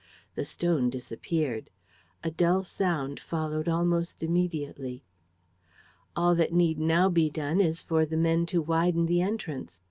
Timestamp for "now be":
6.79-7.29